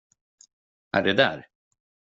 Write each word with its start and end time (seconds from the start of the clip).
Är 0.91 1.01
det 1.03 1.13
där? 1.13 1.47